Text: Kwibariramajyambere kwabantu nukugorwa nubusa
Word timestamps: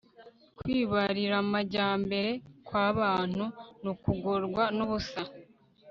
Kwibariramajyambere 0.57 2.31
kwabantu 2.67 3.43
nukugorwa 3.83 4.63
nubusa 4.75 5.21